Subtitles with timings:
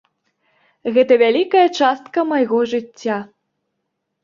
[0.95, 3.21] Гэта вялікая частка майго жыцця.